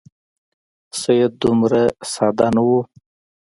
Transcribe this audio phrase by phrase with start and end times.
[1.01, 1.81] سید دومره
[2.13, 2.79] ساده نه وو.